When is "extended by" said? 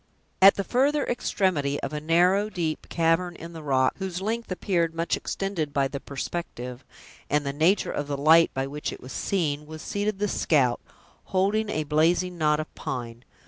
5.15-5.87